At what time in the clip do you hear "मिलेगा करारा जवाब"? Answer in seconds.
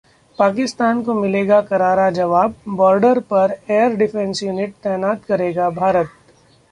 1.13-2.55